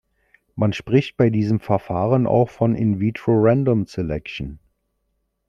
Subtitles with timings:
[0.55, 4.57] Man spricht bei diesen Verfahren auch von "in vitro random selection".